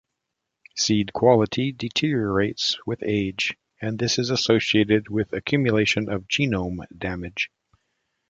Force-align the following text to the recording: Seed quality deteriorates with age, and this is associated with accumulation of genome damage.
Seed 0.75 1.13
quality 1.13 1.71
deteriorates 1.71 2.79
with 2.87 3.03
age, 3.03 3.55
and 3.79 3.99
this 3.99 4.17
is 4.17 4.31
associated 4.31 5.09
with 5.09 5.31
accumulation 5.31 6.09
of 6.09 6.27
genome 6.27 6.87
damage. 6.97 7.51